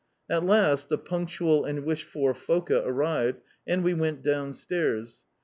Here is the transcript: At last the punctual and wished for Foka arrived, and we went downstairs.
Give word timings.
At 0.27 0.43
last 0.43 0.89
the 0.89 0.97
punctual 0.97 1.63
and 1.63 1.85
wished 1.85 2.07
for 2.07 2.33
Foka 2.33 2.81
arrived, 2.83 3.43
and 3.67 3.83
we 3.83 3.93
went 3.93 4.23
downstairs. 4.23 5.27